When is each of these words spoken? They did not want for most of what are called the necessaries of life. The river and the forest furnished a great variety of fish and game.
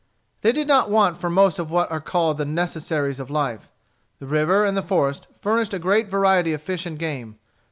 They 0.41 0.51
did 0.51 0.67
not 0.67 0.89
want 0.89 1.19
for 1.21 1.29
most 1.29 1.59
of 1.59 1.69
what 1.69 1.91
are 1.91 2.01
called 2.01 2.39
the 2.39 2.43
necessaries 2.45 3.19
of 3.19 3.29
life. 3.29 3.69
The 4.17 4.25
river 4.25 4.65
and 4.65 4.75
the 4.75 4.81
forest 4.81 5.27
furnished 5.41 5.75
a 5.75 5.77
great 5.77 6.09
variety 6.09 6.53
of 6.53 6.61
fish 6.63 6.87
and 6.87 6.97
game. 6.97 7.37